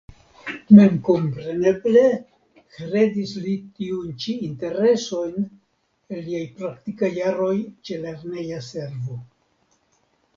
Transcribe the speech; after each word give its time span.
Memkompreneble 0.75 2.05
heredis 2.77 3.33
li 3.43 3.53
tiujn 3.81 4.15
ĉi 4.23 4.33
interesojn 4.47 5.35
el 6.15 6.23
liaj 6.31 6.41
praktikaj 6.63 7.11
jaroj 7.19 7.53
ĉe 7.89 7.99
lerneja 8.07 8.63
servo. 8.69 9.19